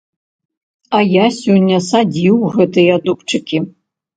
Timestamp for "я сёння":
1.09-1.77